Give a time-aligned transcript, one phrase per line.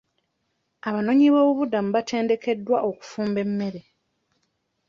[0.87, 3.81] Abanooyiboobubuddamu baatendekeddwa okufumba emmere.